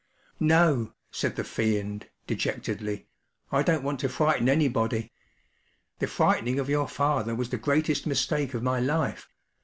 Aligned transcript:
“No,” 0.55 0.95
said 1.11 1.35
the 1.35 1.43
Fiend, 1.43 2.09
dejectedly, 2.25 3.07
“I 3.51 3.61
don’t 3.61 3.83
want 3.83 3.99
to 3.99 4.09
frighten 4.09 4.49
anybody. 4.49 5.11
The 5.99 6.07
frightening 6.07 6.57
of 6.57 6.69
your 6.69 6.87
father 6.87 7.35
was 7.35 7.49
the 7.51 7.57
greatest 7.59 8.07
mistake 8.07 8.55
of 8.55 8.63
my 8.63 8.79
life. 8.79 9.27